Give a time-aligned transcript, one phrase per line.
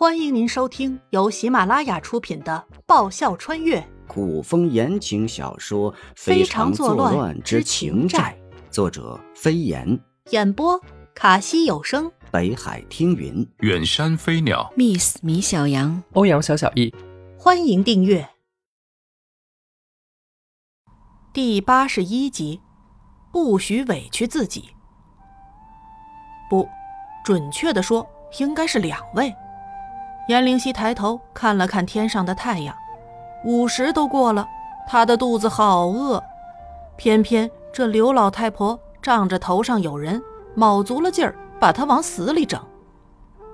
[0.00, 8.34] 欢迎您收听由喜马拉雅出品的《爆笑穿越古风言情小说《非常作乱之情债》，
[8.72, 10.00] 作者飞檐，
[10.30, 10.80] 演播
[11.14, 16.94] 卡西有声，北海听云，远山飞鸟，Miss 米小羊，欧阳小小易。
[17.38, 18.26] 欢迎订阅
[21.30, 22.62] 第八十一集。
[23.30, 24.70] 不许委屈自己。
[26.48, 26.66] 不，
[27.22, 28.08] 准确的说，
[28.38, 29.30] 应该是两位。
[30.30, 32.72] 颜灵溪抬头看了看天上的太阳，
[33.44, 34.46] 午时都过了，
[34.86, 36.22] 他的肚子好饿。
[36.96, 40.22] 偏偏这刘老太婆仗着头上有人，
[40.54, 42.64] 卯足了劲儿把他往死里整。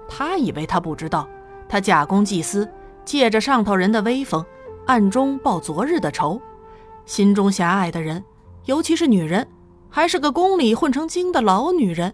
[0.06, 1.26] 他以为他不知道，
[1.66, 2.70] 他假公济私，
[3.06, 4.44] 借着上头人的威风，
[4.84, 6.38] 暗中报昨日的仇。
[7.06, 8.22] 心中狭隘的人，
[8.66, 9.48] 尤其是女人，
[9.88, 12.12] 还是个宫里混成精的老女人，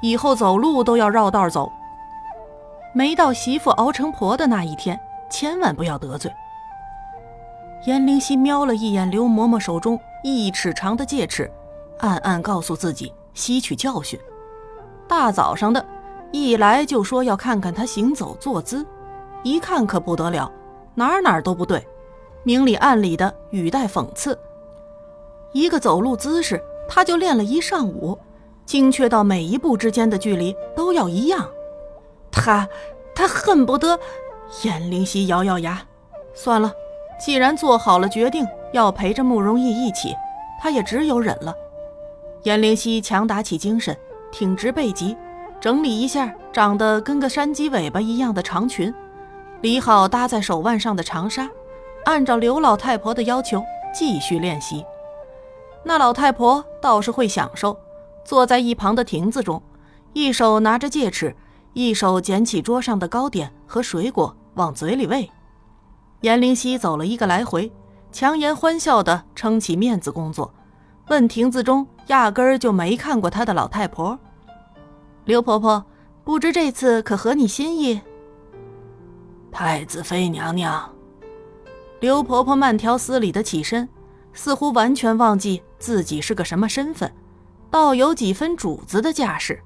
[0.00, 1.70] 以后走路都要绕道走。
[2.92, 4.98] 没到媳妇熬成婆的那一天，
[5.30, 6.30] 千万不要得罪。
[7.86, 11.50] 颜灵溪瞄了一眼刘嬷嬷手中一尺长的戒尺，
[11.98, 14.18] 暗暗告诉自己吸取教训。
[15.08, 15.84] 大早上的，
[16.32, 18.84] 一来就说要看看她行走坐姿，
[19.42, 20.50] 一看可不得了，
[20.94, 21.86] 哪哪都不对，
[22.42, 24.38] 明里暗里的语带讽刺。
[25.52, 28.18] 一个走路姿势，他就练了一上午，
[28.66, 31.48] 精确到每一步之间的距离都要一样。
[32.30, 32.68] 他，
[33.14, 33.98] 他恨不得。
[34.64, 35.80] 颜灵溪咬咬牙，
[36.34, 36.72] 算了，
[37.24, 40.14] 既然做好了决定要陪着慕容逸一起，
[40.60, 41.54] 他也只有忍了。
[42.42, 43.96] 颜灵溪强打起精神，
[44.32, 45.16] 挺直背脊，
[45.60, 48.92] 整理一下长得跟个山鸡尾巴一样的长裙，
[49.60, 51.48] 理好搭在手腕上的长纱，
[52.04, 53.62] 按照刘老太婆的要求
[53.94, 54.84] 继续练习。
[55.84, 57.78] 那老太婆倒是会享受，
[58.24, 59.62] 坐在一旁的亭子中，
[60.12, 61.36] 一手拿着戒尺。
[61.72, 65.30] 一手捡起桌上的糕点和水果往嘴里喂，
[66.22, 67.70] 严灵溪走了一个来回，
[68.10, 70.52] 强颜欢笑地撑起面子工作，
[71.08, 74.18] 问亭子中压根儿就没看过她的老太婆
[75.24, 75.84] ：“刘婆婆，
[76.24, 78.00] 不知这次可合你心意？”
[79.52, 80.92] 太子妃娘娘，
[82.00, 83.88] 刘婆婆慢条斯理的起身，
[84.32, 87.12] 似乎完全忘记自己是个什么身份，
[87.70, 89.62] 倒有几分主子的架势。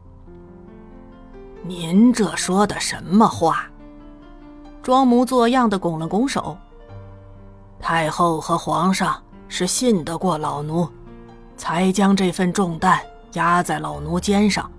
[1.66, 3.64] 您这说的什么话？
[4.82, 6.54] 装模作样的拱了拱手。
[7.80, 9.16] 太后和皇上
[9.48, 10.86] 是信得过老奴，
[11.56, 13.00] 才将这份重担
[13.32, 14.70] 压在老奴肩上。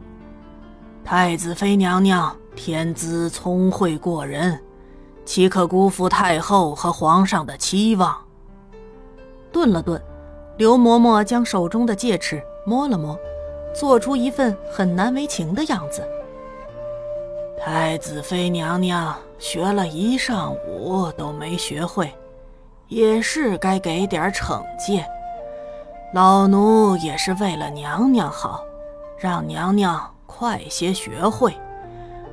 [1.04, 4.62] 太子妃娘娘天资聪慧过人，
[5.26, 8.16] 岂可辜负太后和皇上的期望？
[9.52, 10.00] 顿了顿，
[10.58, 13.18] 刘嬷嬷将手中的戒尺摸了摸，
[13.74, 16.08] 做出一份很难为情的样子。
[17.66, 22.14] 太子妃娘娘学了一上午都没学会，
[22.90, 25.04] 也是该给点惩戒。
[26.14, 28.64] 老奴也是为了娘娘好，
[29.18, 31.58] 让娘娘快些学会，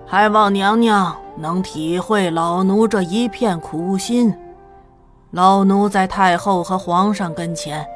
[0.06, 4.38] 还望娘娘能体会老奴这一片苦心。
[5.30, 7.86] 老奴在太后和皇上跟前，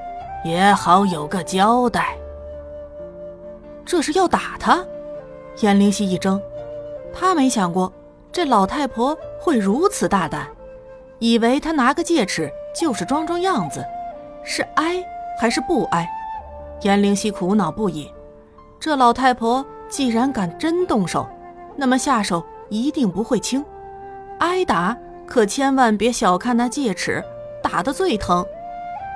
[0.42, 2.16] 也好有个交代。
[3.84, 4.82] 这是要打他？
[5.60, 6.40] 颜灵溪一怔。
[7.18, 7.90] 他没想过
[8.30, 10.46] 这老太婆会如此大胆，
[11.18, 13.82] 以为她拿个戒尺就是装装样子，
[14.44, 15.02] 是挨
[15.40, 16.06] 还是不挨？
[16.82, 18.12] 颜灵溪苦恼不已。
[18.78, 21.26] 这老太婆既然敢真动手，
[21.74, 23.64] 那么下手一定不会轻。
[24.40, 24.94] 挨打
[25.26, 27.24] 可千万别小看那戒尺，
[27.62, 28.44] 打得最疼。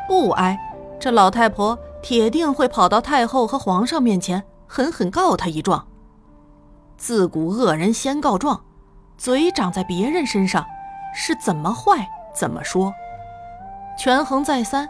[0.09, 0.59] 不挨，
[0.99, 5.87] 这老太婆铁定会跑到太后和皇上面前狠狠告他一状。
[7.01, 8.63] 自古恶人先告状，
[9.17, 10.67] 嘴长在别人身上，
[11.15, 12.93] 是怎么坏怎么说。
[13.99, 14.87] 权衡再三，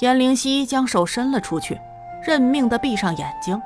[0.00, 1.80] 颜灵溪将手伸了出去，
[2.22, 3.58] 认命的闭上眼睛。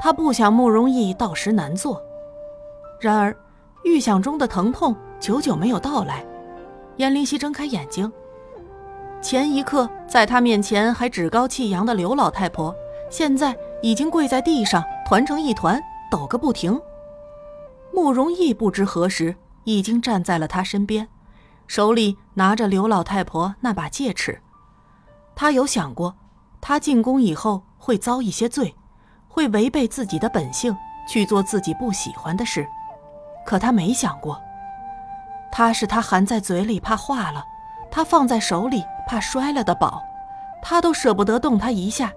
[0.00, 2.00] 他不想慕容易到时难做。
[2.98, 3.36] 然而，
[3.84, 6.24] 预想中的疼痛久久没有到来。
[6.96, 8.10] 颜灵溪睁开眼睛，
[9.20, 12.74] 前一刻在他面前还趾高气扬的刘老太婆，
[13.10, 15.78] 现在已经跪在地上，团成一团，
[16.10, 16.80] 抖个不停。
[18.00, 21.06] 慕容易不知何时已经站在了他身边，
[21.66, 24.40] 手里拿着刘老太婆那把戒尺。
[25.36, 26.16] 他有想过，
[26.62, 28.74] 他进宫以后会遭一些罪，
[29.28, 30.74] 会违背自己的本性
[31.06, 32.66] 去做自己不喜欢的事。
[33.44, 34.40] 可他没想过，
[35.52, 37.44] 他是他含在嘴里怕化了，
[37.90, 40.02] 他放在手里怕摔了的宝，
[40.62, 42.10] 他都舍不得动他一下，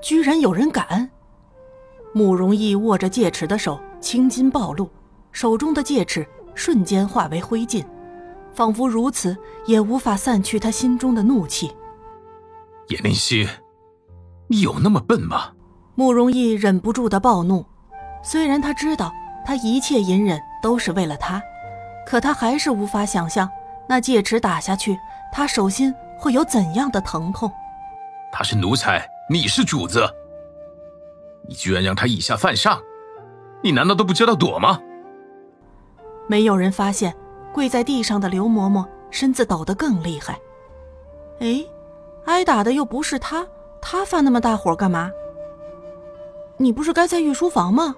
[0.00, 1.10] 居然有人敢！
[2.14, 4.88] 慕容易握着戒尺的手青筋暴露。
[5.32, 7.84] 手中的戒尺瞬间化为灰烬，
[8.54, 9.36] 仿佛如此
[9.66, 11.70] 也无法散去他心中的怒气。
[12.88, 13.48] 叶灵犀，
[14.48, 15.52] 你有那么笨吗？
[15.94, 17.64] 慕容逸忍不住的暴怒。
[18.22, 19.12] 虽然他知道
[19.46, 21.40] 他一切隐忍都是为了他，
[22.06, 23.48] 可他还是无法想象
[23.88, 24.98] 那戒尺打下去，
[25.32, 27.50] 他手心会有怎样的疼痛。
[28.32, 30.04] 他是奴才，你是主子，
[31.48, 32.80] 你居然让他以下犯上，
[33.62, 34.80] 你难道都不知道躲吗？
[36.30, 37.12] 没有人发现，
[37.52, 40.38] 跪在地上的刘嬷嬷身子抖得更厉害。
[41.40, 41.66] 哎，
[42.26, 43.44] 挨打的又不是他，
[43.82, 45.10] 他发那么大火干嘛？
[46.56, 47.96] 你不是该在御书房吗？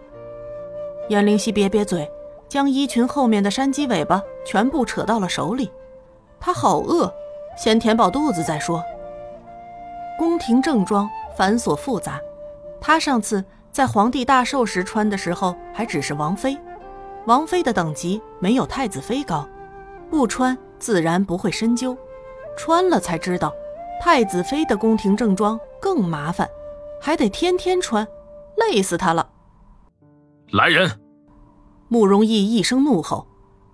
[1.11, 2.11] 颜灵犀瘪瘪嘴，
[2.49, 5.71] 将衣裙后面的山鸡尾巴全部扯到了手里。
[6.41, 7.13] 他好饿，
[7.55, 8.83] 先填饱肚子再说。
[10.19, 11.07] 宫廷正装
[11.37, 12.19] 繁琐复杂，
[12.81, 16.57] 他上次在皇帝大寿时穿的时候还只是王妃。
[17.27, 19.49] 王妃的等级没有太子妃高，
[20.11, 21.97] 不穿自然不会深究，
[22.57, 23.53] 穿了才知道，
[24.01, 26.49] 太子妃的宫廷正装更麻烦，
[27.01, 28.07] 还得天天穿，
[28.57, 29.31] 累死她了。
[30.51, 31.01] 来人！
[31.87, 33.27] 慕容逸一声怒吼，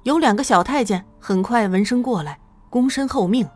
[0.02, 2.38] 有两个小太监很快闻声过来，
[2.70, 3.48] 躬身候命，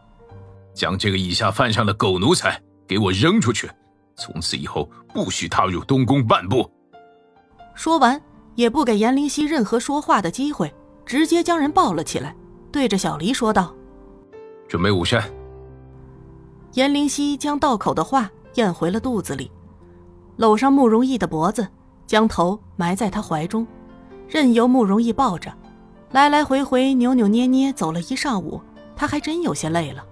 [0.72, 2.58] 将这个以下犯上的狗奴才
[2.88, 3.70] 给我扔出去，
[4.16, 6.70] 从此以后不许踏入东宫半步。
[7.74, 8.18] 说完。
[8.54, 10.72] 也不给严灵犀任何说话的机会，
[11.06, 12.34] 直接将人抱了起来，
[12.70, 13.74] 对着小黎说道
[14.68, 15.22] ：“准备午膳。”
[16.74, 19.50] 严灵犀将道口的话咽回了肚子里，
[20.36, 21.66] 搂上慕容逸的脖子，
[22.06, 23.66] 将头埋在他怀中，
[24.28, 25.52] 任由慕容逸抱着，
[26.10, 28.60] 来来回回扭扭捏捏走了一上午，
[28.96, 30.04] 他还真有些累了。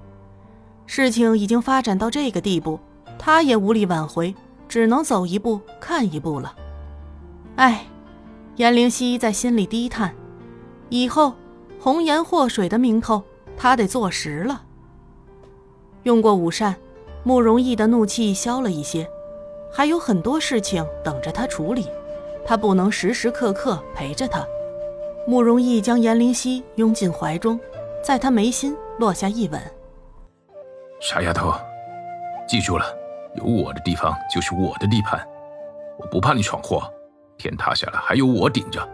[0.86, 2.80] 事情已经发展到这个地步，
[3.18, 4.34] 他也无力挽回，
[4.68, 6.54] 只能走一步看一步了。
[7.56, 7.86] 哎。
[8.60, 10.14] 颜灵犀在心里低叹
[10.90, 11.32] ：“以后
[11.80, 13.22] 红颜祸水的名头，
[13.56, 14.64] 他得坐实了。”
[16.04, 16.76] 用过午膳，
[17.22, 19.08] 慕容逸的怒气消了一些，
[19.72, 21.86] 还有很多事情等着他处理，
[22.44, 24.46] 他不能时时刻刻陪着他。
[25.26, 27.58] 慕容逸将颜灵犀拥进怀中，
[28.04, 29.58] 在他眉心落下一吻
[31.00, 31.50] ：“傻丫头，
[32.46, 32.84] 记住了，
[33.36, 35.26] 有我的地方就是我的地盘，
[35.98, 36.82] 我不怕你闯祸。”
[37.40, 38.86] 天塌下来还有我顶着，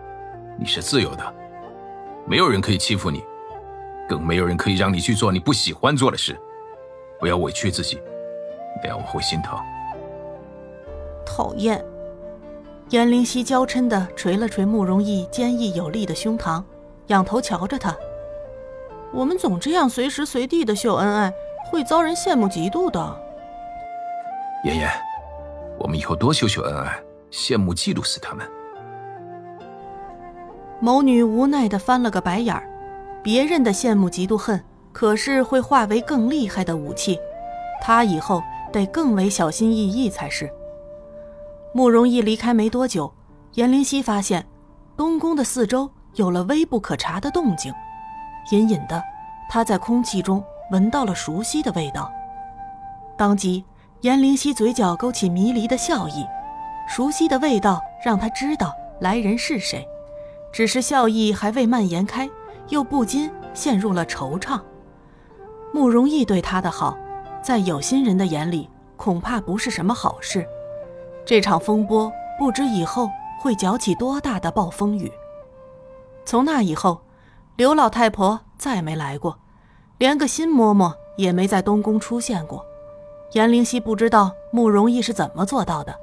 [0.56, 1.34] 你是自由的，
[2.26, 3.24] 没有人可以欺负你，
[4.08, 6.38] 更没有人可以让你去做你不喜欢做的事。
[7.18, 8.00] 不要委屈自己，
[8.82, 9.58] 那样我会心疼。
[11.26, 11.84] 讨厌。
[12.90, 16.62] 颜灵犀娇嗔的捶了捶慕容逸坚毅有力的胸膛，
[17.08, 17.92] 仰头瞧着他。
[19.12, 21.32] 我们总这样随时随地的秀恩爱，
[21.68, 23.20] 会遭人羡慕嫉妒的。
[24.62, 24.88] 妍妍，
[25.78, 27.02] 我们以后多秀秀恩爱。
[27.36, 28.48] 羡慕嫉妒死他们。
[30.80, 32.66] 某女无奈的翻了个白眼儿，
[33.22, 37.18] 别人的羡慕嫉妒恨，可是会化为更厉害的武器，
[37.82, 38.42] 她以后
[38.72, 40.50] 得更为小心翼翼才是。
[41.74, 43.12] 慕容逸离开没多久，
[43.52, 44.46] 颜灵犀发现
[44.96, 47.70] 东宫的四周有了微不可察的动静，
[48.50, 49.02] 隐隐的，
[49.50, 52.10] 她在空气中闻到了熟悉的味道，
[53.18, 53.62] 当即
[54.00, 56.24] 颜灵犀嘴角勾起迷离的笑意。
[56.86, 59.86] 熟悉的味道让他知道来人是谁，
[60.52, 62.28] 只是笑意还未蔓延开，
[62.68, 64.60] 又不禁陷入了惆怅。
[65.72, 66.96] 慕容逸对他的好，
[67.42, 70.46] 在有心人的眼里恐怕不是什么好事。
[71.24, 75.12] 这场风波不知以后会搅起多大的暴风雨。
[76.24, 77.02] 从那以后，
[77.56, 79.38] 刘老太婆再没来过，
[79.98, 82.64] 连个新嬷嬷也没在东宫出现过。
[83.32, 85.94] 颜灵犀不知道慕容逸是怎么做到的。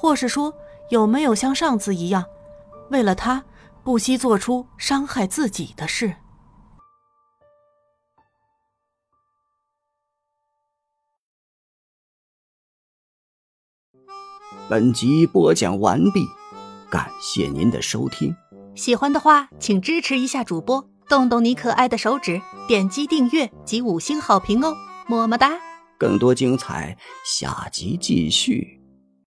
[0.00, 0.54] 或是说，
[0.90, 2.24] 有没有像上次一样，
[2.90, 3.44] 为了他
[3.82, 6.14] 不惜做出伤害自己的事？
[14.70, 16.24] 本集播讲完毕，
[16.88, 18.32] 感谢您的收听。
[18.76, 24.76] 喜欢的话，请支持一下主播，动动你可爱的手指，点击订阅及五星好评哦，
[25.08, 25.58] 么么哒！
[25.98, 28.77] 更多精彩，下集继续。